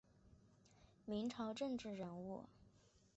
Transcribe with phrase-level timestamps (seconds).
[1.05, 2.45] 明朝政治人物。